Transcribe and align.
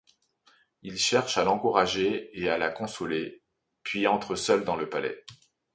Il 0.81 0.97
cherche 0.97 1.37
à 1.37 1.43
l’encourager 1.43 2.31
et 2.33 2.49
à 2.49 2.57
la 2.57 2.71
consoler, 2.71 3.43
puis 3.83 4.07
entre 4.07 4.33
seul 4.35 4.63
dans 4.63 4.75
le 4.75 4.89
palais. 4.89 5.23